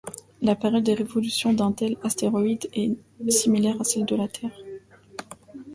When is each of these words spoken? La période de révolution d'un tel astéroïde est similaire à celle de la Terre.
La 0.41 0.55
période 0.55 0.83
de 0.83 0.93
révolution 0.93 1.53
d'un 1.53 1.73
tel 1.73 1.95
astéroïde 2.01 2.67
est 2.73 2.97
similaire 3.29 3.79
à 3.79 3.83
celle 3.83 4.05
de 4.05 4.15
la 4.15 4.27
Terre. 4.27 4.57